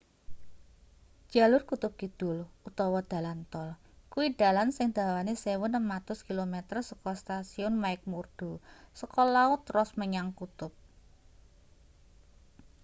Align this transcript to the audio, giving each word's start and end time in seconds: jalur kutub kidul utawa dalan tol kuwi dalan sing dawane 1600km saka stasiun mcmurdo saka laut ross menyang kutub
jalur 1.33 1.61
kutub 1.69 1.93
kidul 2.01 2.37
utawa 2.69 2.99
dalan 3.11 3.39
tol 3.51 3.69
kuwi 4.11 4.27
dalan 4.41 4.69
sing 4.77 4.87
dawane 4.97 5.33
1600km 5.45 6.55
saka 6.89 7.11
stasiun 7.21 7.73
mcmurdo 7.83 8.51
saka 8.99 9.21
laut 9.35 9.61
ross 9.75 9.91
menyang 10.01 10.29
kutub 10.39 10.73